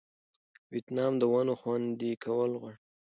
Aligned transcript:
ویتنام 0.71 1.13
د 1.21 1.23
ونو 1.31 1.53
خوندي 1.61 2.11
کول 2.23 2.51
غواړي. 2.61 2.79